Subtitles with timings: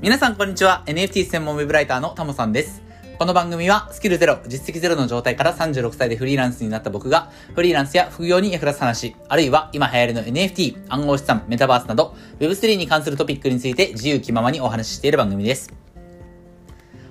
[0.00, 0.84] 皆さんこんにちは。
[0.86, 2.82] NFT 専門ウェブライターのタモさんです。
[3.18, 15.74] この番組はスキルゼロ、実績ゼロの状態から36歳でフリーランスになった僕が、フリーランスや副業に役立つ話、あるいは今流行りの NFT、暗号資産、メタバースなど、Web3 に関するトピックについて自由気ままにお話ししている番組です。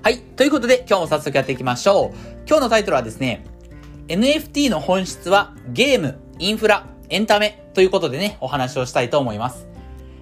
[0.02, 0.20] はい。
[0.20, 2.16] ということで、今日も早速やっていきましょう。
[2.48, 3.44] 今日のタイトルはですね、
[4.08, 9.67] NFT の本質はゲーム、インフラ、エンタメということでね、お話をしたいと思います。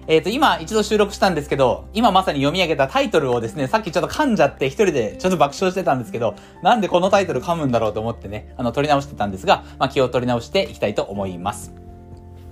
[0.07, 11.86] えっ、ー、と、今一度収録したんですけど、今まさに読み上げたタイトルをですね、さっきちょっと噛んじゃって一人でちょっと爆笑してたんですけど、なんでこのタイトル噛むんだろうと思ってね、あの、取り直してたんですが、まあ、気を取り直していきたいと思います。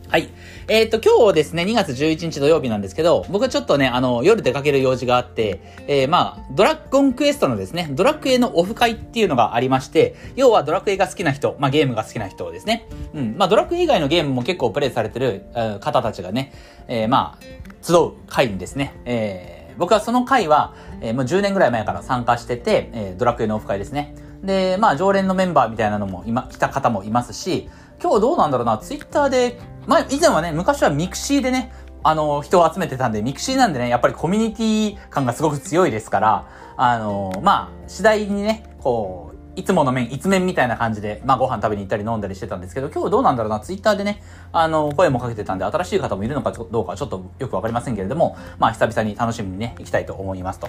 [0.08, 0.30] はい。
[0.68, 12.88] えっ、と、今日ですね、2月11日土曜日なんですけど、僕はちょっとね、あの、夜出かける用事があって、えー、まあ、ドラゴンクエストのですね、ドラクエのオフ会っていうのがありまして、要はドラクエが好きな人、まあゲームが好きな人ですね。
[13.16, 13.36] うん。
[13.36, 15.46] まあドラクエ以外のゲームも結構プレイされてる、
[15.82, 16.54] 方たちがね、
[16.88, 17.46] えー、まあ、
[17.82, 24.16] 集う会にですね、えー、僕はその会は、えー、もう10年ぐらい前から参加してて、えー、ドラクエのオフ会ですね。
[24.44, 27.70] で、まあ常連のメンバーみたいなのも今、来た方もいますし、
[28.02, 31.72] 今日どうなんだろうな、ツイッターで、まあ以前はね、昔はミクシーでね、
[32.04, 50.68] あの、人を集めてたんで、ミクシーなんでね、やっぱりコミュニティ感がすごく強いですから、あの、まあ、次第にね、こう、いつもの面、いつ面みたいな感じで、まあご飯食べに行ったり飲んだりしてたんですけど、今日どうなんだろうな、ツイッターでね、あの、声もかけてたんで、新しい方もいるのかどうかちょっとよくわかりませんけれども、まあ久々に楽しみにね、行きたいと思いますと。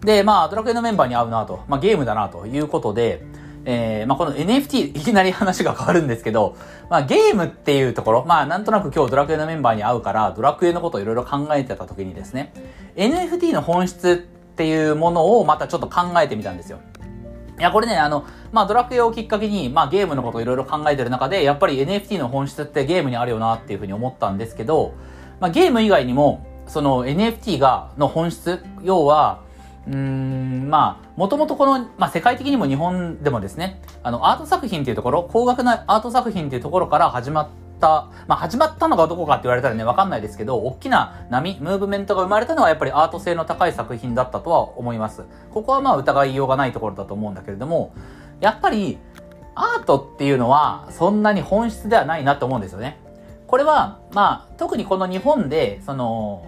[0.00, 3.24] で、まあ、ドラクエのメンバーに会うなと、まあゲームだなということで、
[3.66, 6.56] えー、まあ、この NFT、いきなり話が変わるんですけど、
[6.90, 12.52] まあ、ゲームっていうところ、まあ、なんとなく今日ドラクエのメンバーに会うから、ドラクエのことをいろいろ考えてた時にですね、
[12.96, 16.80] NFT の本質っていうものをまたちょっと考えてみたんですよ。
[17.58, 24.94] いや、これね、あの、まあ、ドラクエをきっかけに、まあ、ゲームのことをいろいろ考えてる中で、やっぱり NFT の本質ってゲームにあるよなっていうふうに思ったんですけど、
[25.40, 29.43] まあ、ゲーム以外にも、その NFT が、の本質、要は、
[29.86, 37.48] うん、まあ、もともとこの、まあ、世界的にも日本でもですね、あの、アート作品っていうところ、高額なアート作品っていうところから始まっ
[37.80, 45.24] た、まあ、始まったのがどこかって言われたらね、わかんないですけど、大きな波、ムーブメントが生まれたのはやっぱりアート性の高い作品だったとは思います。
[45.52, 47.92] ここはまあ疑いようがないところだと思うんだけれども、
[48.40, 48.98] やっぱり、
[49.54, 52.98] アートっていうのはそんなに本質ではないなと思うんですよね。
[53.46, 56.44] これは、まあ、特にこの日本で、その、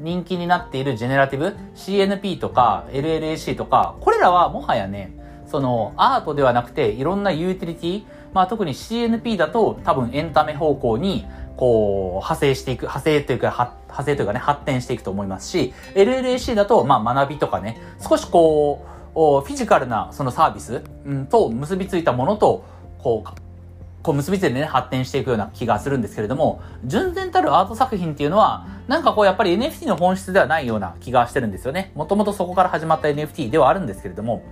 [0.00, 5.12] 人気になっているジェネラティブ、CNP とか LLAC とか、これらはもはやね、
[5.46, 11.26] そのアートではなくていろんなユーティリティ、まあ特に CNP だと多分エンタメ方向に
[11.56, 13.50] こう派生していく、派生というか、
[13.88, 22.64] 派生というかね、発展していくと思いますし、LLAC だとまあ学びとかね、少しこう、フィジカルなそのサービス、うん、と結びついたものと、
[22.98, 23.47] こう、
[24.08, 31.92] こう結びついてね、発展していくような気がするんですけれども、純然たるアート作品っていうのは、なんかこうやっぱり NFT の本質ではないような気がしてるんですよね。
[31.94, 34.44] もともとそこから始まった NFT ではあるんですけれども、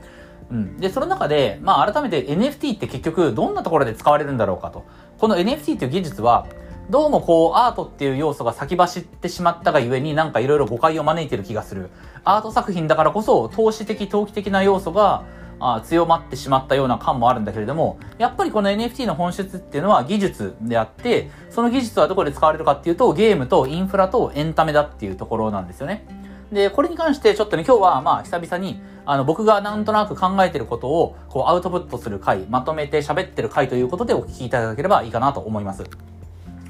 [0.51, 0.77] うん。
[0.77, 4.85] で、その中で、まあ改めて NFT って結局どんなところで使われるんだろうかと。
[5.17, 6.47] この NFT という技術は、
[6.91, 11.89] どうもこうアートっていう要素が先走ってしまったがゆえになんかいろいろ誤解を招いてる気がする。
[12.25, 15.25] アート作品だからこそ投資的投機的な要素が
[15.59, 26.07] あ強まってしまったような感もあるんだけれども、やっぱりこの NFT の本質っていうのは技術であって、その技術はどこで使われるかっていうと、ゲームとインフラとエンタメだっていうところなんですよね。
[26.53, 35.85] で、これに関してちょっとね、今日はまあ久々に、あの、僕がなんとなく考えてることを、こう、アウトプットする回、まとめて喋ってる回ということでお聞きいただければいいかなと思います。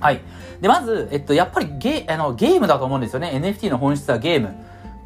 [0.01, 0.21] はい。
[0.61, 3.33] で、まず、えっと、やっぱりゲあのゲームだと思うんですよね。
[3.35, 4.55] NFT の本質はゲーム。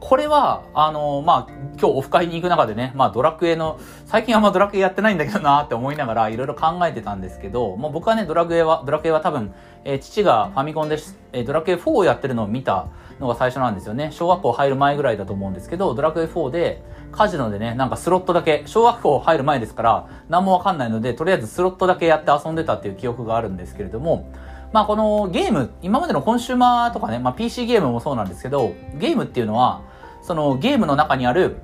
[0.00, 10.98] これは、あの、まあ、今日オフ会に行く中でね、まあ、ドラクエの、最近あんまドラクエやってないんだけどなって思いながらいろいろ考えてたんですけど、もう僕はね、ドラクエは、ドラクエは多分、えー、父がファミコンで、
[11.32, 12.88] えー、ドラクエ4をやってるのを見た
[13.20, 14.10] のが最初なんですよね。
[14.10, 24.30] 小学校入る前ぐらいだと思うんですけど、ドラクエ4で、カジノでね、なんかスロットだけ、小学校入る前ですから、何もわかんないので、とりあえずスロットだけやって遊んでたっていう記憶があるんですけれども、
[24.72, 29.82] まあこのゲーム、今までのコンシューマーとかね、まあ PC ゲームもそうなんですけど、ゲームっていうのは、
[30.30, 31.56] そのゲームの中にある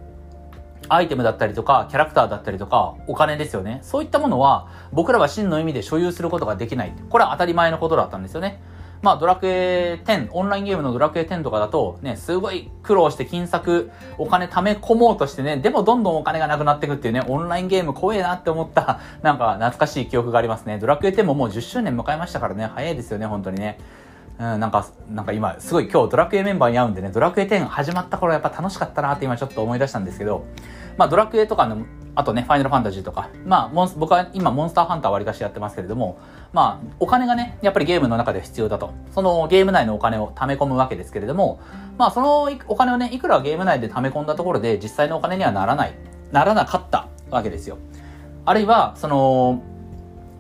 [0.89, 3.79] アイテムだったりとか、キャラクターだったりとか、お金ですよね。
[3.83, 6.93] そういったものは、僕らは真の意味で所有することができない。
[7.09, 8.61] これは当たり前のことだったんですよね。
[9.03, 20.79] まあ、ドラクエ10、オンラインゲームのドラクエ10とかだと、ね、すごい苦労して金策、お金貯め込もうとしてね、でもどんどんお金がなくなっていくっていうね、オンラインゲーム怖えなって思った、なんか懐かしい記憶がありますね。
[20.81, 23.79] ドラクエ10ももう10周年迎えましたからね、早いですよね、本当にね。
[24.39, 30.45] うん、なんか、なんか今、すごい今日ドラクエメンバーに会うんでね、ドラクエ10始まった頃やっぱ楽しかったなって今ちょっと思い出したんですけど、
[30.97, 36.19] まあドラクエとかのあとね、ファイナルファンタジーとか、まあモンス、僕は今、モンスターハンター割りかしやってますけれども、
[36.55, 38.95] まあ、お金がね、やっぱりゲームの中で必要だと。
[39.13, 41.61] そのゲーム内のお金を貯め込むわけですけれども、
[41.99, 45.95] まあ、そのお金をね、いくらゲーム内で貯め込んだところで、実際のお金にはならない、
[46.33, 47.77] ならなかったわけですよ。
[48.47, 49.63] あるいは、その、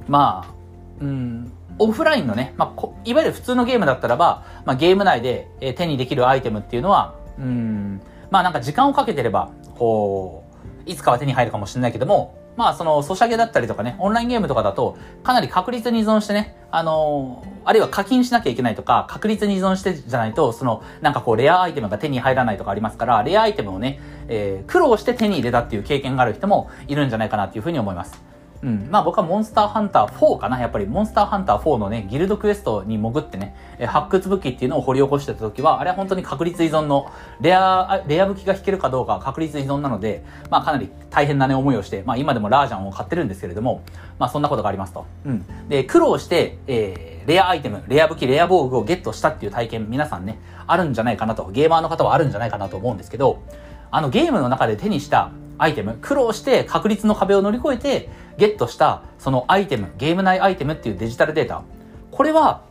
[0.08, 0.54] まあ、
[1.00, 8.00] うん、オフラインのね、まあ、いわゆる普通のゲームだったらば、まあ、ゲーム内で手にできるアイテムっていうのは、うん、
[8.30, 10.44] まあなんか時間をかけてれば、こ
[10.86, 28.22] う、いつかは手に入るかもしれないけども、まあその、ソシャゲだったりとかね、オンラインゲームとかだと、かなり確率に依存してね、あのあるいは課金しなきゃいけないとか、確率に依存してじゃないと、その、なんかこう、レアアイテムが手に入らないとかありますから、レアアイテムをね、えー、苦労して手に入れたっていう経験がある人もいるんじゃないかなっていうふうに思います。
[28.62, 28.88] うん。
[28.90, 33.54] まあ僕はモンスターハンター4かなやっぱりモンスターハンター4のね、ギルドクエストに潜ってね、
[33.86, 37.10] 発掘武器っていうのを掘り起こしてた時は、あれは本当に確率依存の、
[37.40, 43.82] レア、レア武器が引けるかどうか確率依存なので、まあかなり大変なね、思いをして、まあ今でもラージャンを買ってるんですけれども、
[44.18, 45.06] まあそんなことがありますと。
[45.24, 45.68] うん。
[45.68, 53.42] で、苦労して、えー、レアアイテム、レア武器、レア防具をゲットしたっていう体験、皆さんね、あるんじゃないかなと、ゲーマーの方はあるんじゃないかなと思うんですけど、
[53.90, 61.62] あのゲームの中で手にしたアイテム、苦労して確率の壁を乗り越えてゲットしたそのアイテム、ゲーム内アイテムっていうデジタルデータ、
[62.10, 62.62] これは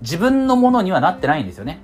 [0.00, 1.80] 自分のものにはなってないんですよね。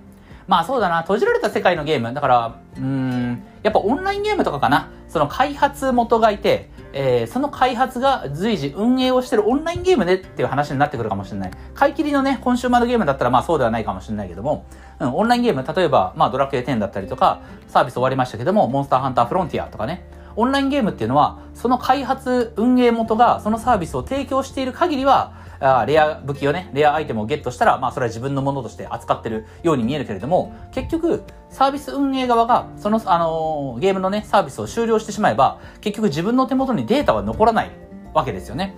[0.46, 11.50] まあそうだな、閉じられた世界のゲーム、だから、うーん、やっぱオンラインゲームとかかな、その開発元がいて、えー、その開発が随時運営をしてるオンラインゲームでっていう話になってくるかもしれない。
[11.74, 14.66] 買い切りのね、コンシューマーのゲームだったらまあそうではないかもしれないけども、
[15.00, 20.04] うん、オンラインゲーム、例えば、まあドラクエ10だったりとか、サービス終わりましたけども、モンスターハンターフロンティアとかね、
[20.36, 37.70] オンラインゲームっていうのは、その開発運営元がそのサービスを提供している限りは、あレア武器をね、レアアイテムをゲットしたら、まあそれは自分のものとして扱ってるように見えるけれども、結局、サービス運営側が、その、あのー、ゲームのね、サービスを終了してしまえば、結局自分の手元にデータは残らない
[38.12, 38.74] わけですよね。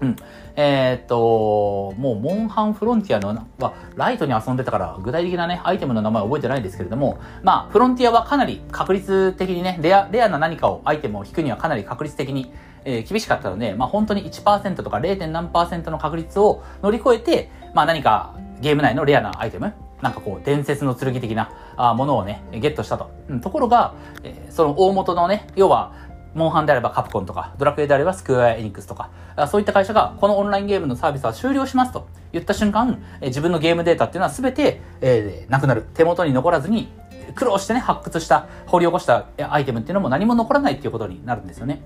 [0.00, 0.16] うん。
[0.56, 12.52] えー、っと、もう、モンハンフロンティアのは、ライトに遊んでたから、具体的なね、アイテムの名前覚えてないですけれども、まあ、フロンティアはかなり確率的にね、レア、レアな何かを、アイテムを引くにはかなり確率的に、
[12.84, 15.26] えー、厳しかったので、まあ、本当に1%とか 0.
[15.28, 19.72] 何の確率を乗り越えて、まあ、何かゲーム内のレアなアイテム、
[20.02, 21.50] なんかこう、伝説の剣的な
[21.96, 23.10] ものをね、ゲットしたと。
[23.42, 25.92] ところが、えー、その大元のね、要は、
[26.34, 29.10] モンハンであればカプコンとか、ドラクエであればスクエアエニックスとか、
[29.48, 35.84] そういった会社がこのオンラインゲームのサービスは終了しますと言った瞬間、自分のゲームデータっていうのは全て、えー、なくなる。
[35.94, 36.88] 手元に残らずに、
[37.34, 41.82] 苦労してね、発掘した、掘り起こしたアイテムっていうのも何も残らないっていうことになるんですよね。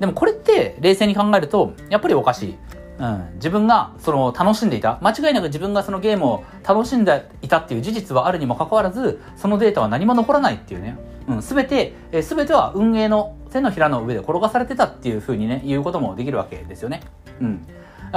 [0.00, 2.58] でもこれって冷静に考えると、やっぱりおかしい。
[2.98, 4.98] うん、自分がその楽しんでいた。
[5.02, 10.96] 間違いなく自分がそのゲームを楽しんでいたっていう事実はあるにもかかわらずそのデータは何も残らないっていうね、
[11.28, 17.02] うん、全て、えー、全ては運営の手のひらの上で転がされてたっていうふうにね言うこともできるわけですよね。
[17.40, 17.66] うん。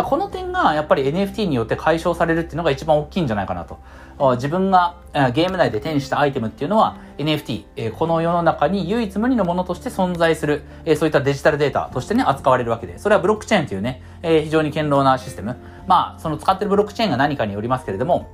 [0.03, 3.79] この点がやっぱり NFT によって解消されるっていうのが一番大きいんじゃないかなと。
[4.19, 4.95] 自分が
[5.33, 10.63] ゲーム内で手にしたアイテムっていうのは NFT、この世の中に唯一無二のものとして存在する、
[10.95, 15.55] そういったデジタルデータとしてね、扱われるわけで、それはブロックチェーンというね、非常に堅牢なシステム。
[15.85, 18.29] まあ、その使ってるブロックチェーンが何かによりますけれども、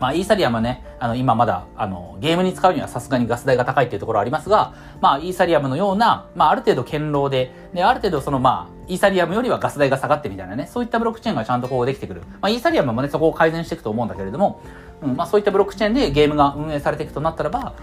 [0.00, 12.20] まあ、イーサリアムね、あの、今まだ、あの、ゲームに使うにはさすがにガス代が高いっていうところありますが、まあ、イーサリアムのような、まあ、ある程度堅牢で、で、ある程度その、まあ、イーサリアムよりはガス代が下がってみたいなね、そういったブロックチェーンがちゃんとこうできてくる。
[12.40, 14.60] まあ、イーサリアムもね、そこを改善していくと思うんだけれども、
[15.02, 17.74] うん、まあ、そういったブロックチェーンでゲームが運営されていくとなったらば、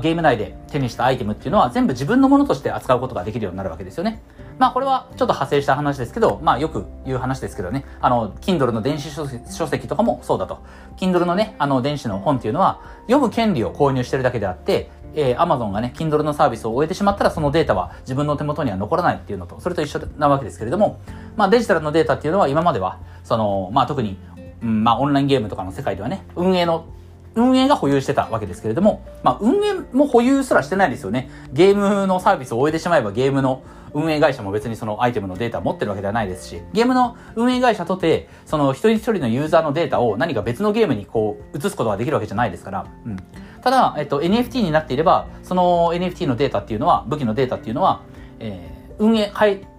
[0.00, 4.22] ゲーム内で手にしたアイテムっていうのは全部自分のものとして扱うことができるようになるわけですよね。
[4.58, 10.58] まあこれはちょっと派生した話ですけど、まあよく言う話ですけどね、あの、Kindle の電子書籍とかもそうだと。
[10.96, 12.67] Kindle のね、あの電子の本っていうのは
[13.06, 21.00] 読む権利を購入してるだけであって、えー、Amazon がね、Kindle のサービスを終えてしまったらそのデータは自分の手元には残らないっていうのと、それと一緒なわけですけれども、
[21.36, 24.18] まあデジタルのデータっていうのは今までは、その、まあ特に、
[24.62, 26.86] うん、まあオンラインゲームとかの世界ではね、運営の
[27.34, 31.30] 運営が保有してたわけですけれども、まあ、運営も保有すらしてないですよね。
[31.52, 33.62] ゲームのサービスを終えてしまえばゲームの
[33.94, 43.16] 運営会社も別にそのアイテムのデータ持ってるわけではないですし、ゲームの運営会社とて、その一人一人のユーザーのデータを何か別のゲームにこう移すことができるわけじゃないですから、うん。
[43.62, 48.02] ただ、えっと、NFT になっていれば、その NFT のデータっていうのは、武器のデータっていうのは、
[48.38, 49.32] えー、運営、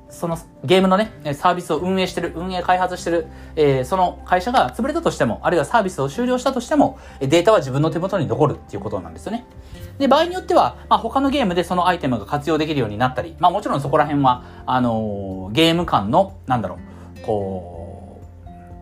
[0.09, 9.45] そのゲームのね、サービスを運営してる、運営開発してる、えー、その会社が潰れたとしても、あるいはサービスを終了したとしても、データは自分の手元に残るっていうことなんですよね。
[9.99, 16.79] で、場合によっては、まあ、他のゲームでそのアイテムが活用できるようになったり、まあもちろんそこら辺は、あのー、ゲーム間の、なんだろ
[17.17, 17.79] う、こう、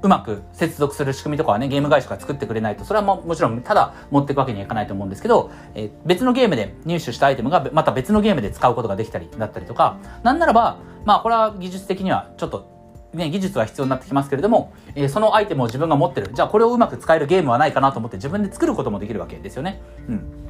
[0.04, 12.78] うまく接続する仕組みとかはね、ゲーム会社が作ってくれないと、それはももちろんただ持っていくわけにはいかないと思うんですけど、えー、別のゲームで入手したアイテムがまた別のゲームで使うことができたりだったりとか、なんならば、まあこれは技術的にはちょっと
[13.14, 16.30] ね、技術は必要になってきますけれども、えー、そのアイテムを自分が持ってる。
[16.34, 19.82] じゃあこれをうまく使えるゲームはないかなと思って自分で作ることもできるわけですよね。
[20.08, 20.47] うん。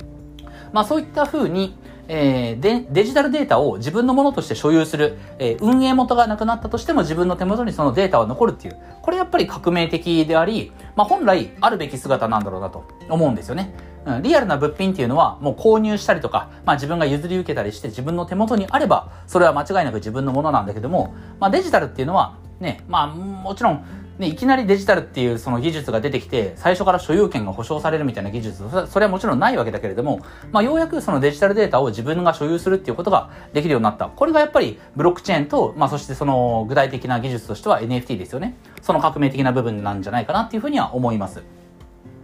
[0.74, 1.78] まあそういった風に、
[2.10, 13.74] えー、で、デジタルデータを自分のものとして所有する、えー、運営元がなくなったとしても自分の手元にそのデータは残るっていう、これやっぱり革命的であり、まあ本来あるべき姿なんだろうなと思うんですよね。
[14.06, 23.86] うん、リアルな物品っていうのはもう購入したりとか、まあ自分が譲り受けたりして自分の手元にあれば、それは間違いなく自分のものなんだけども、まあデジタルっていうのはね、まあもちろん
[24.20, 30.22] ね、いきなりデジタルっていうその技術が出てきて、最初から所有権が保証されるみたいな技術、それはもちろんないわけだけれども、
[30.52, 34.08] まあ、ようやくそのデジタルデータを自分が所有するっていうことができるようになった。
[34.08, 38.56] これがやっぱりブロックチェーンと、まあ、そしてその具体的な技術としては NFT ですよね。
[38.82, 41.44] その革命的な部分なんじゃないかなっていうふうには思います。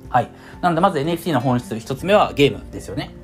[0.09, 0.29] はい。
[0.61, 3.22] なので、まず NFT の本質、一つ目はゲームですよね。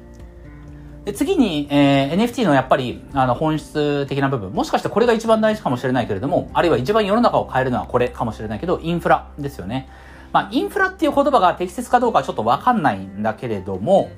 [1.05, 4.51] で次に、えー、NFT のやっぱりあの本質的な部分。
[4.51, 9.89] もしかしてこれが一番大事かもしれないけれどもあるいは一番世の中を変えるのはこれかもしれないけどインフラですよね。
[10.31, 14.11] まあインフラっていう言葉が適切かどうかはちょっとわかんないんだけれども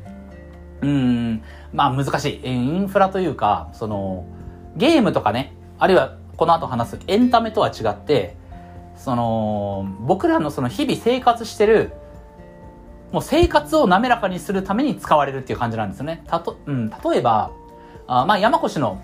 [0.82, 2.48] うんまあ難しい。
[2.48, 4.26] インフラというかその
[4.76, 8.36] ゲームとかねあるいはこの後話すエンタメとは違って
[8.96, 11.94] その僕らのその日々生活してる
[13.12, 16.24] もう生活を滑らかにするために使われるっていう感じなんですよね。
[16.28, 17.52] たと、うん、例えば、
[18.08, 19.02] あまあ、山越の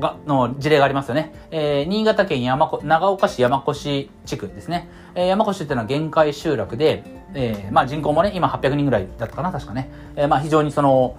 [0.00, 1.32] がの事例がありますよね。
[1.50, 4.88] えー、新潟県山長岡市山越地区ですね。
[5.14, 9.90] えー、山越っていうのは限界集落で、えー、まあ人口もね、今800人ぐらいだったかな、確かね。
[10.16, 11.16] えー、まあ非常にその、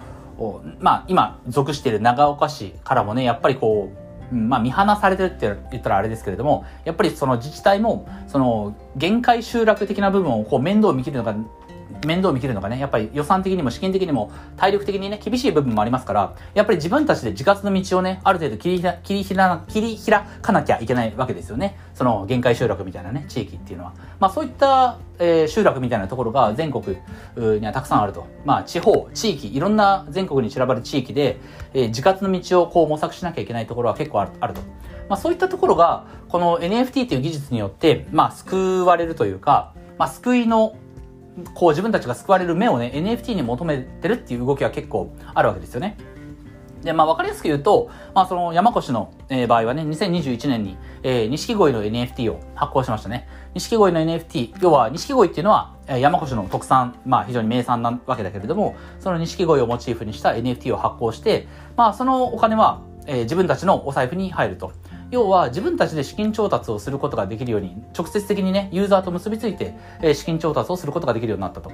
[0.80, 3.90] まあ今属している長岡市からもね、やっぱりこ
[4.32, 11.34] う、まあ見放されてるって言ったらあれですけれども、やっぱりその自治体も、その限界集落的な部分をこう面倒を見切るのが
[12.06, 19.24] 面倒見切るのがね、やっぱり予算的にも資金的にも体力的にね、厳しい部分もありますから、やっぱり自分たちで自活の道をね、ある程度切りひら、切り、
[19.66, 21.78] 切り開かなきゃいけないわけですよね。
[21.94, 23.94] その限界集落みたいなね、地域っていうのは。
[24.18, 26.96] まあそういった、えー、集落みたいなところが全国
[27.36, 28.26] にはたくさんあると。
[28.44, 31.40] まあ地方、地域、いろんな全国に散らばる地域で、
[31.74, 34.60] えー、自活の道をこう模索しなきゃいけないところは結構あるあると。
[35.08, 40.74] まあそういったところが、この NFT という技術によって、まあ救われるというか、まあ救いの
[41.54, 45.96] こう自分たちが救われる目をね、NFT に求めてるっていう動きは結構あるわけですよね。
[46.82, 53.28] で、まあ、わかりやすく言うと、まあ、その山越の、えー、場合はね、2021年に、えー、錦鯉の NFT を発行しましたね。
[53.54, 61.46] 錦鯉の NFT、要は錦鯉っていうのは、えー、山越の特産、まあ、非常に名産なわけだけれども、その錦鯉をモチーフにした NFT を発行して、
[61.76, 64.72] まあ、そのお金は、えー、自分たちのお財布に入ると。
[65.12, 71.70] 要は自分たちで資金調達をすることができるように、直接的にね、ユーザーと結びついて、え資金調達をすることができるようになったと。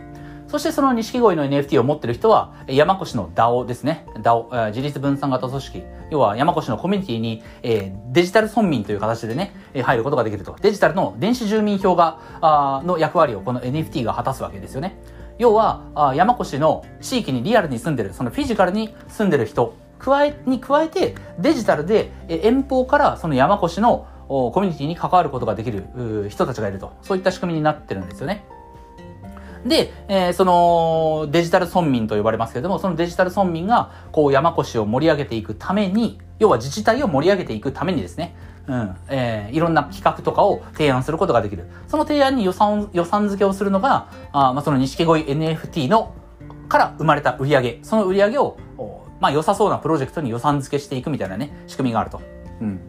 [0.48, 4.06] そしてその錦鯉の NFT を持ってる人は、山越の DAO ですね。
[4.16, 5.84] DAO、自立分散型組織。
[6.10, 9.54] 要は山越のコミュニティに、え、デジタル村民という形でね、
[9.84, 10.56] 入ることができると。
[10.60, 14.98] デジタルの電子住民票が、あの役割をこの NFT が果たすわけですよね。
[15.38, 26.92] 要は、あ山越の地域にリアルに住んでる、そのフィジカルに住んでる人加え、に加えて、デジタルで遠方からその山越のコミュニティに関わることができる人たちがいると。
[27.02, 28.44] そういった仕組みになってるんですよね。
[29.66, 38.36] で、えー、そのデジタル村民と呼ばれますけれども、そのデジタル村民がこう山越を盛り上げていくために、要は自治体を盛り上げていくためにですね、
[38.66, 41.66] うん、えー、いろんな企画とかを提案することができる。
[41.88, 46.14] その提案に予算予算付けをするのが、あまあ、その錦鯉 NFT の
[46.68, 48.56] から生まれた売り上げ、その売り上げを
[49.20, 52.20] まあ良さそうなプロジェクトに予算付けしていくみたいなね、仕組みがあると。
[52.60, 52.80] うん。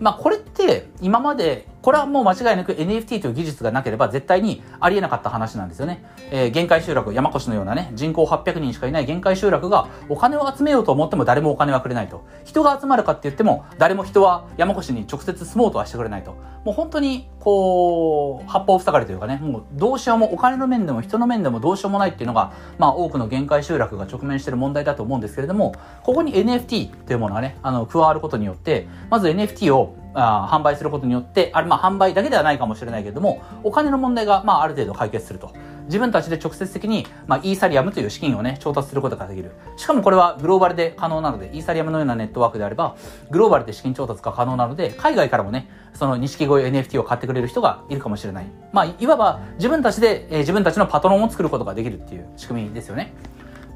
[0.00, 6.02] まあこれって今までこれはもう間違いなく NFT という技術がなければ絶対にありえなかった話なんですよね。
[6.30, 12.24] えー、限界集落、山越のようなね、人口800人しかいない限界集落がお金を集めようと思っても誰もお金はくれないと。
[12.44, 16.36] 人が集まるかって言っても誰も人は山越に直接住もうとはしてくれないと。
[16.64, 35.52] もう本当にこう、八方塞がりというかね、もうどうしようもお金の面でも人の面でもどうしようもないっていうのが、まあ多くの限界集落が直面している問題だと思うんですけれども、ここに NFT というものがね、あの、加わることによって、まず NFT をあ販売することによって、あれ、まあ販売だけではないかもしれないけれども、お金の問題が、まあある程度解決すると。
[35.86, 39.52] 自分たちで直接的に、まあ、イーサリアムという資金をね、調達することができる。
[39.76, 42.96] しかもこれはグローバルで可能なので、イーサリアムのようなネットワークであれば、
[43.30, 48.46] グローバルで資金調達が可能なので、海外からもね、その錦鯉 NFT を買ってくれる人がいるかもしれない。
[48.72, 53.12] まあ、いわば自分たちで、えー、自分たちのパトロンを作ることができるっていう仕組みですよね。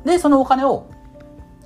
[0.05, 0.87] で、そのお金を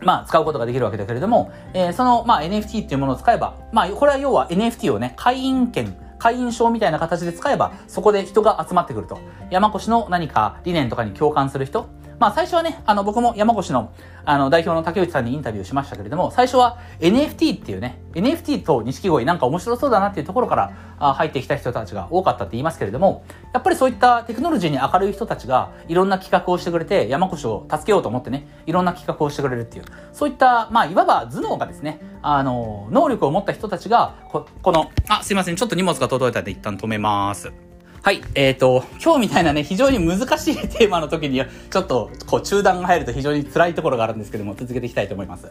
[0.04, 9.18] まあ、使うことができるわけだけれども、えー、その、まあ、NFT っていうものを使えば、まあ、これは要は NFT をね、会員権、会員証みたいな形で使えば、そこで人が集まってくると。
[9.50, 11.88] 山越の何か理念とかに共感する人、
[12.22, 13.92] まあ最初はね、あの僕も山越の
[14.24, 37.71] あの代表の竹内さんにインタビューしましたけれども、最初は NFT っていうね、NFT と錦鯉なんか面白そうだなっていうところから入ってきた人たちが多かったって言いますけれども、やっぱりそういったテクノロジーに明るい人たちがいろんな企画をしてくれて、山越を助けようと思ってね、いろんな企画をしてくれるっていう、そういった、まあいわば頭脳がですね、あの、能力を持った人たちが、ここの、あ、すいません、ちょっと荷物が届いたんで一旦止めます。
[38.04, 38.20] はい。
[38.34, 45.46] えっ、ー、と、今日みたいなね、非常に難しい テーマの時には、ちょっと、こう、中断が入ると非常に辛いところがあるんですけども、続けていきたいと思います。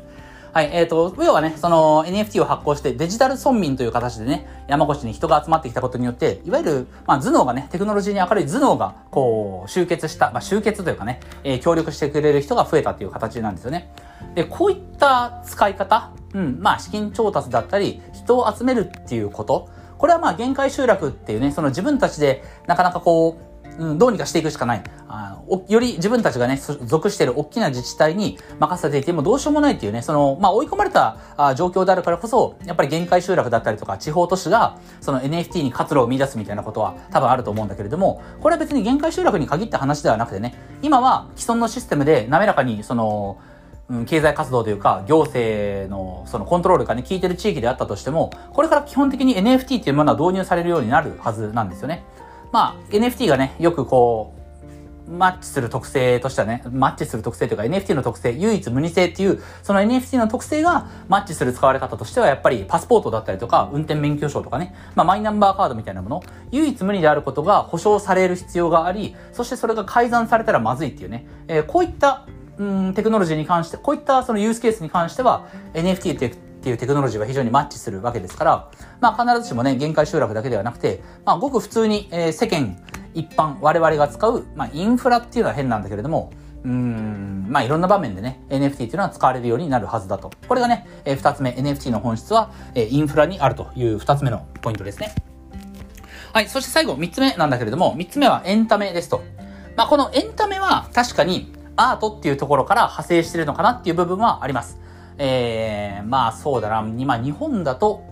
[0.52, 0.70] はい。
[0.74, 13.94] えっ、ー、と、要はね、その NFT を発行してデジタル村民という形でね、山越に人が集まってきたことによって、いわゆる、まあ、頭脳がね、テクノロジーに明るい頭脳が、こう、集結した、まあ、集結というかね、えー、協力してくれる人が増えたという形なんですよね。
[14.36, 19.70] で、こういった使い方、うん、まあ、資金調達だったり、人を集めるっていうこと、
[20.02, 23.38] これはまあ限界集落っていうね、その自分たちでなかなかこ
[23.78, 24.84] う、うん、どうにかしていくしかない。
[25.08, 43.38] あより自分たちがね、属している大きな自治体に任せていてもどうしようもないっていうね、その、まあ追い込まれたあ状況であるからこそ、やっぱり限界集落だったりとか地方都市が、その NFT に活路を見出すみたいなことは多分あると思うんだけれども、これは別に限界集落に限った話ではなくてね、今は既存のシステムで滑らかに、その、
[44.06, 52.04] 経済活動というか、行政のそのコントロールがね、効いてる地域であったとしても、これから基本的に NFT っていうものは導入されるようになるはずなんですよね。
[52.52, 54.42] まあ、NFT がね、よくこう、
[55.12, 72.26] マッチする特性としてはね、マッチする特性というか NFT の特性、唯一無二性っていう、その NFT の特性がマッチする使われ方としてはやっぱりパスポートだったりとか、運転免許証とかね、まあマイナンバーカードみたいなもの、唯一無二であることが保証される必要があり、そしてそれが改ざんされたらまずいっていうね、えー、こういった
[72.62, 76.20] うん、テクノロジーに関して、こういったそのユースケースに関しては NFT っ
[76.62, 82.78] ていうテクノロジーが非常にマッチするわけですから、まあ必ずしもね、限界集落だけではなくて、まあごく普通に、えー、世間
[83.16, 86.32] 一般我々が使う、まあインフラっていうのは変なんだけれども、
[86.64, 90.30] うん、まあいろんな場面でね、NFT っていうのは使われるようになるはずだと。
[90.48, 95.16] これがね、えー、二つ目、NFT の本質は、えー、インフラにあるという二つ目のポイントですね。
[96.32, 99.24] はい、そして最後、三つ目なんだけれども、三つ目はエンタメですと。
[99.76, 101.52] まあこのエンタメは確かに
[101.90, 104.80] アートっていうところから派生してるのかなっていう部分はあります。
[105.18, 108.04] えー、まあそうだな、今日本だと、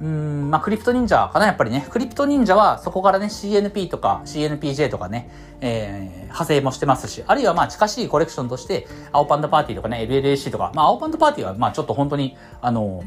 [0.00, 1.86] うん、まあクリプト忍者かな、やっぱりね。
[1.90, 13.02] クリプト忍者はそこからね、CNP とか CNPJ とかね、えー、派生もしてますし、あるいはまあ近しいコレクションとして、青パンダパーティーとかね、LLAC とか、まあ青パンダパーティーはまあちょっと本当に、あの、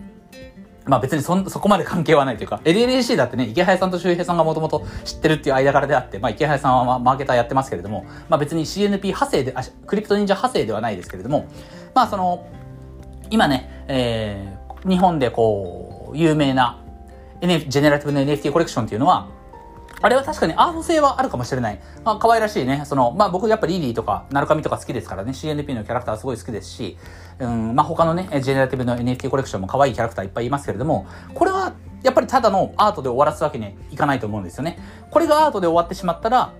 [0.85, 11.45] まあ別にそ、そこまで関係はないというか、LLAC だってね、池早さんと周平さんがもともと知ってるっていう間柄であって、まあ池早さんはマーケターやってますけれども、まあ別に CNP 派生で、あ、クリプト忍者派生ではないですけれども、
[11.93, 12.47] まあその、
[13.29, 16.83] 今ね、えー、日本でこう、有名な
[17.41, 19.27] NF、ジェネラティブの NFT コレクションっていうのは、
[20.01, 21.79] あれは確かにアート性はあるかもしれない。
[22.03, 22.83] まあ、可愛らしいね。
[22.85, 26.97] その、まあ僕やっぱリリーとか、ナルカミとか好きですからね、CNP のキャラクターすごい好きですし、
[27.39, 34.79] うん、まあ他のね、ジェネラティブの NFT コレクションも可愛いキャラクターいっぱいいますけれども、これはやっぱりただのアートで終わらすわけにいかないと思うんですよね。
[35.11, 36.53] これがアートで終わってしまったら、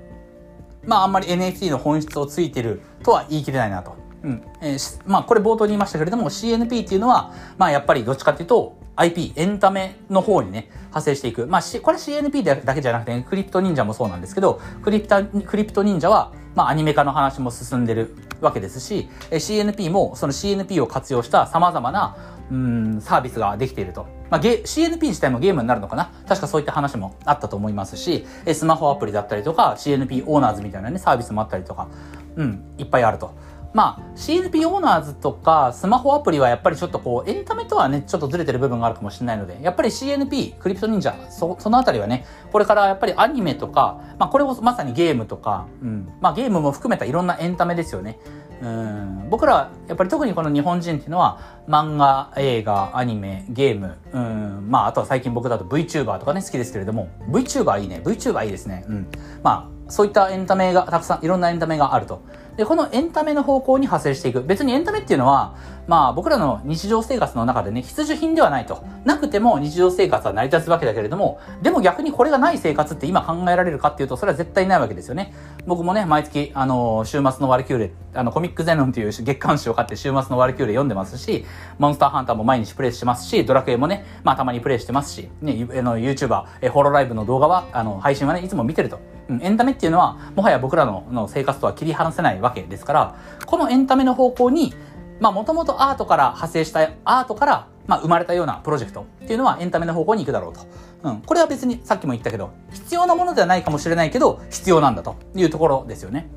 [0.86, 3.96] まああんまり NFT の本質をついてるとは言い切れないなと。
[4.24, 4.44] うん。
[4.62, 11.48] えー、まあこれ冒頭に言いましたけれども、CNP っていうのは、まあやっぱりどっちかっていうと、IP、エンタメの方にね、派生していく。
[11.48, 22.16] まあ、これ CNP だけじゃなくて、クリプト忍者もそうなんですけど、クリプタ、クリプト忍者は、まあ、アニメ化の話も進んでるわけですし、CNP もその CNP を活用した様々な、
[22.52, 24.06] うん、サービスができていると。
[24.30, 26.12] まあ、ゲ CNP 自体もゲームになるのかな？
[26.28, 31.88] 確かそういった話もあったと思いますし、スマホアプリだったりとか、CNP オーナーズみたいなね、サービスもあったりとか、
[32.36, 33.34] うん、いっぱいあると。
[33.74, 48.20] まあ、CNP オーナーズとかスマホアプリはやっぱりちょっとこう、エンタメとはね、ちょっとずれてる部分があるかもしれないので、やっぱり CNP、クリプト忍者、そ、そのあたりはね、これからやっぱりアニメとか、まあこれもまさにゲームとか、うん、まあゲームも含めたいろんなエンタメですよね。
[48.62, 58.86] うん、僕ら、やっぱり特にこの日本人っていうのは、漫画、映画、アニメ、ゲーム、うん、まああとは最近僕だと VTuber とかね、好きですけれども、VTuber いいね、VTuber いいですね。
[58.88, 59.08] うん。
[59.42, 62.22] まあ、そういったエンタメがたくさん、いろんなエンタメがあると。
[62.62, 64.44] で、このエンタメの方向に派生していく。
[64.44, 65.56] 別にエンタメっていうのは、
[65.88, 68.84] まあ僕らの日常生活の中でね、必需品ではないと。
[69.04, 75.34] なくても日常生活は成り立つわけだけれども、でも逆にこれがない生活って今考えられるかっていうと、それは絶対ないわけですよね。
[75.68, 81.46] 僕もね、毎月、あの、週末のワルキューレ、あの、コミックゼノンっていう月刊誌を買って週末のワルキューレ読んでますし、
[81.78, 89.00] モンスターハンターも毎日プレイしてますし、ドラクエもね、まあたまにプレイしてますし、ね、あの、YouTuber、え、ホロライブの動画は、あの、配信はね、いつも見てると。
[89.30, 94.74] うん、エンタメっていうのは、もはや僕らのの生活とは切り離せないわけですから、このエンタメの方向に、
[95.20, 100.62] まあもともとアートから派生したアートからまあ、生まれたようなプロジェクトっていうのはエンタメの方向に行くだろうと。
[101.04, 101.22] うん。
[101.22, 106.30] これは別にさっきも言ったけど、必要なものではないかもしれないけど、必要なんだというところですよね。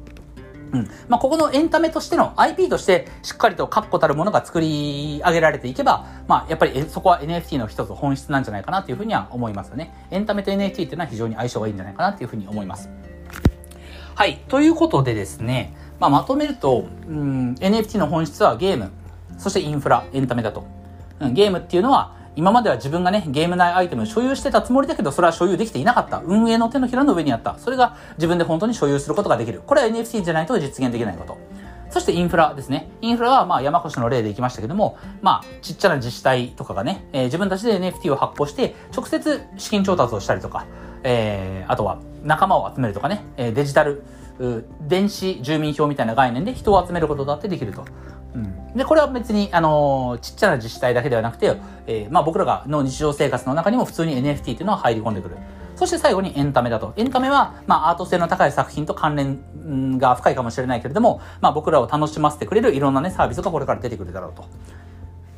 [0.72, 0.88] うん。
[1.08, 9.94] まあ、ここのエンタメとしての IP としてしっかりと確固たるものが作り上げられていけば、まあ、やっぱりそこは NFT の一つ本質なんじゃないかなというふうには思いますよね。
[10.10, 12.90] エンタメと NFT っていうのは非常に相性がいいんじゃないかなというふうに思います。
[14.14, 14.38] はい。
[14.48, 18.90] ということでですね、まあ、まとめると、うん、NFT の本質はゲーム、
[19.38, 20.64] そしてインフラ、エンタメだと。
[21.20, 26.20] うん、ゲームっていうのは、今までは自分がね、ゲーム内アイテムを所有してたつもりだけど、それは所有できていなかった。
[26.24, 27.56] 運営の手のひらの上にあった。
[27.58, 29.62] それが自分で本当に所有することができる。
[29.64, 31.38] これは NFT じゃないと実現できないこと。
[31.90, 32.90] そしてインフラですね。
[33.02, 40.66] インフラはまあ山越の例でいきましたけども、まあちっちゃな自治体とかがね、えー、自分たちで NFT を発行して直接資金調達をしたりとか、
[41.04, 44.02] えー、あとは仲間を集めるとかね、デジタル、
[44.80, 47.84] 電子住民票みたいな概念で人を集めることだってできると。
[48.34, 55.36] うん、で、これは別に、あの、ちっちゃな自治体だけではなくて、えー、まあ僕らがの日常生活の中にも普通に NFT っていうのは入り込んでくる。
[55.76, 56.92] そして最後にエンタメだと。
[56.96, 64.44] エンタメは、まあアート性の高い作品と関連が深いかもしれないけれども、まあ僕らを楽しませてくれるいろんなね、サービスがこれから出てくるだろうと。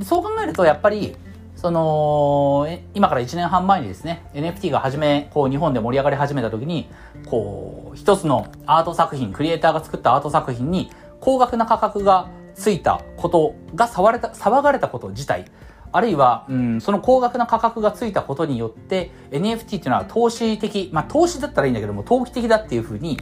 [0.05, 1.17] そう考えると、やっぱり、
[1.57, 6.89] その、今から1年半前にですね、NFT が始め、こう日本で盛り上がり始めた時に、
[7.27, 15.45] こう、一つのアート作品、クリエイターが作ったアート作品に高額な価格がついたことが騒れた、騒がれたこと自体、
[15.92, 23.19] あるいは、うん、その高額な価格がついたことによって、NFT っていうのは投資的、まあ投資だったらいいんだけども、投機的だっていうふうに、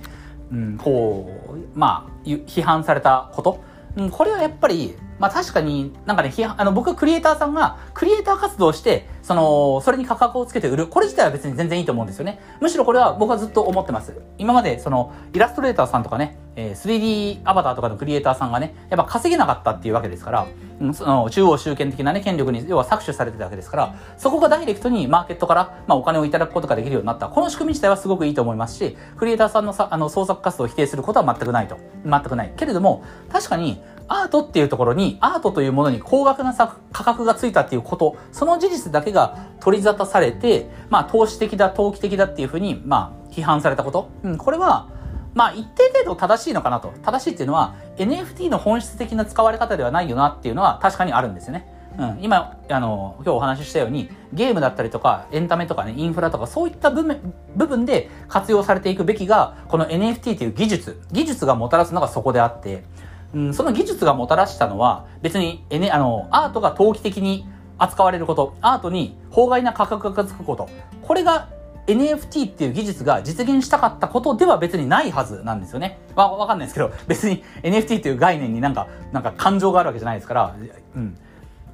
[0.51, 1.31] うん、こ
[1.75, 3.63] う、まあ、批判されたこと。
[3.97, 10.89] うん、これはやっぱり、まあ確かになんかね批判、あの僕はクリエイターさんがクリエイター活動して、その、それに価格をつけて売る。
[10.89, 12.41] これ自体は別に全然いいと思うんですよね。
[12.61, 14.21] むしろこれは僕はずっと思ってます。
[14.39, 20.47] 今までその、イラストレーターさんとかね、え、3D アバターとかのクリエイターさんがね、やっぱ稼げなかったっていうわけですから、
[20.93, 27.29] その中央集権的なね、権力に要は搾取されてたわけですから、そこがダイレクトにマーケットから、まあ、お金をいただくことができるようになった。
[27.29, 31.77] この仕組み自体はすごくいいと思いますし、クリエイターさんのさあの創作活動を否定することは全くないと。
[32.05, 32.53] 全くない。
[32.57, 36.55] けれども、確かに、アートっていうところに、アートというものに高額な
[36.93, 44.11] 価格がついたっていうこと、その事実だけが取り沙汰されて、まあ、投資的だ、投機的だっていうふうに、まあ、批判されたこと。
[44.23, 44.89] うん、これは、
[45.35, 46.93] まあ、一定程度正しいのかなと。
[47.03, 51.75] 正しいっていうのは、NFT の本質的な使われ方ではないよなっていうのは確かにあるんですよね。
[51.99, 62.85] うん、今、あの、今日お話ししたように、ゲームだったりとか、エンタメとかね、インフラとか、そういった部分で活用されていくべきが、この NFT という技術、技術がもたらすのがそこであって、
[63.33, 67.47] うん、その技術がもたらしたのは、別に、N、あの、アートが投機的に
[67.79, 70.69] 扱われること、アートに法外な価格がつくこと、
[71.03, 71.49] これが
[71.87, 75.99] NFT っていう技術が実現したかったことでは別にないはずなんですよね。
[76.15, 80.55] わ、わかんないですけど、 別に NFT っていう概念になんか、なんか感情があるわけじゃないですから、
[80.97, 81.17] うん。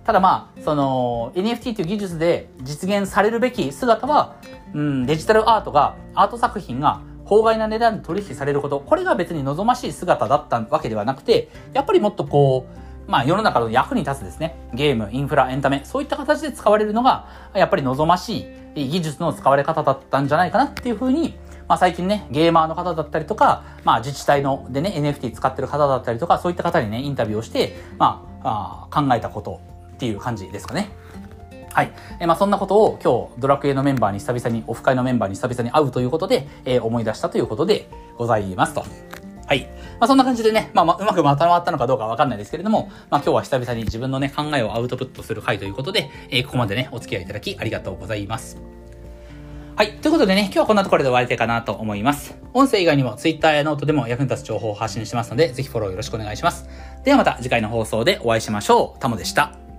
[0.05, 4.35] ただまあ、その、NFT っていう技術で実現されるべき姿は、
[4.75, 18.47] うん、デジタルアートが、アート作品が法外な値段で取引されること、これが別に望ましい姿だったわけではなくて、やっぱりもっとこう、まあ世の中の役に立つですね、ゲーム、インフラ、エンタメ、そういった形で使われるのが、やっぱり望まし
[18.77, 21.35] い技術の使われ方だったんじゃないかなっていうふうに、
[21.67, 29.61] まあ最近ね、ゲーマーの方だったりとか、まあ自治体のでね、NFT 使ってる方だったりとか、そういった方にね、インタビューをして、まあ、あ考えたこと
[29.95, 30.91] っていう感じですかね。
[31.73, 31.93] はい。
[32.21, 38.85] え、まあそんなことを今日ドラクエのメンバーに久々に、オフ会のメンバーに久々に会うということで、えー、思い出したということでございますと。
[39.51, 39.69] はい。
[39.99, 48.59] まあそんな感じでね、まあ、ま、うまくまとまったのかどうかわかんないですけれども、まあ今日は久々に自分のね、考えをアウトプットする回ということで、えー、ここまでね、お付き合いいただきありがとうございます。
[49.75, 49.95] はい。
[49.95, 52.37] ということでね、今日はこんなところで終わりたいかなと思います。
[52.55, 56.69] 音声以外にも Twitter やノートでも役に立つ情報を発信してますので、ぜひフォローよろしくお願いします。
[57.03, 59.01] ではまた次回の放送でお会いしましょう。
[59.01, 59.70] タモでした。